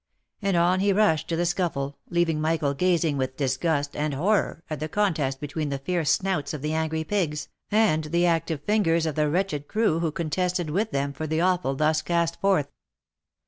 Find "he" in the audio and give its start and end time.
0.79-0.91